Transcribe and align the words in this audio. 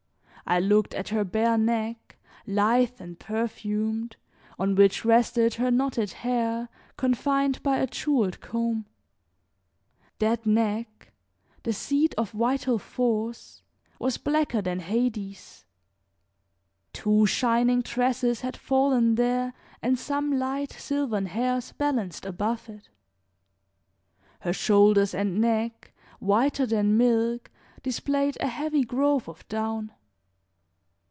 I 0.43 0.59
looked 0.59 0.93
at 0.95 1.07
her 1.09 1.23
bare 1.23 1.57
neck, 1.57 2.17
lithe 2.45 2.99
and 2.99 3.17
perfumed, 3.17 4.17
on 4.59 4.75
which 4.75 5.05
rested 5.05 5.53
her 5.53 5.71
knotted 5.71 6.11
hair 6.11 6.67
confined 6.97 7.63
by 7.63 7.77
a 7.77 7.87
jeweled 7.87 8.41
comb; 8.41 8.85
that 10.19 10.45
neck, 10.45 11.13
the 11.63 11.71
seat 11.71 12.13
of 12.17 12.31
vital 12.31 12.77
force, 12.79 13.61
was 13.97 14.17
blacker 14.17 14.61
than 14.61 14.81
Hades; 14.81 15.63
two 16.91 17.25
shining 17.25 17.81
tresses 17.81 18.41
had 18.41 18.57
fallen 18.57 19.15
there 19.15 19.53
and 19.81 19.97
some 19.97 20.37
light 20.37 20.73
silvern 20.73 21.27
hairs 21.27 21.71
balanced 21.71 22.25
above 22.25 22.67
it. 22.67 22.89
Her 24.41 24.51
shoulders 24.51 25.13
and 25.15 25.39
neck, 25.39 25.93
whiter 26.19 26.65
than 26.65 26.97
milk, 26.97 27.49
displayed 27.83 28.35
a 28.41 28.47
heavy 28.47 28.83
growth 28.83 29.29
of 29.29 29.47
down. 29.47 29.93